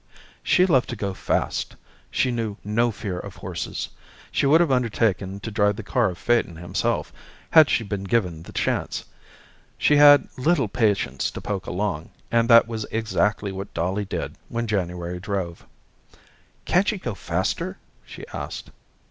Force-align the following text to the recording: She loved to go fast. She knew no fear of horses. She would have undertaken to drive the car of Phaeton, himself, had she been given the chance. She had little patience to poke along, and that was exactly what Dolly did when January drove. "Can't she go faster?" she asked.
She 0.41 0.65
loved 0.65 0.89
to 0.89 0.95
go 0.95 1.13
fast. 1.13 1.75
She 2.09 2.31
knew 2.31 2.57
no 2.63 2.89
fear 2.89 3.19
of 3.19 3.35
horses. 3.35 3.89
She 4.31 4.47
would 4.47 4.59
have 4.59 4.71
undertaken 4.71 5.39
to 5.41 5.51
drive 5.51 5.75
the 5.75 5.83
car 5.83 6.09
of 6.09 6.17
Phaeton, 6.17 6.55
himself, 6.55 7.13
had 7.51 7.69
she 7.69 7.83
been 7.83 8.05
given 8.05 8.41
the 8.41 8.51
chance. 8.51 9.05
She 9.77 9.97
had 9.97 10.27
little 10.39 10.67
patience 10.67 11.29
to 11.29 11.39
poke 11.39 11.67
along, 11.67 12.09
and 12.31 12.49
that 12.49 12.67
was 12.67 12.85
exactly 12.89 13.51
what 13.51 13.75
Dolly 13.75 14.05
did 14.05 14.33
when 14.49 14.65
January 14.65 15.19
drove. 15.19 15.67
"Can't 16.65 16.87
she 16.87 16.97
go 16.97 17.13
faster?" 17.13 17.77
she 18.03 18.25
asked. 18.33 18.71